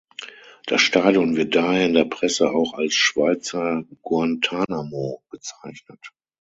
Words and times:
Das 0.65 0.81
Stadion 0.81 1.35
wird 1.35 1.53
daher 1.53 1.85
in 1.85 1.93
der 1.93 2.05
Presse 2.05 2.49
auch 2.49 2.73
als 2.73 2.95
"Schweizer 2.95 3.83
Guantanamo" 4.01 5.21
bezeichnet. 5.29 6.11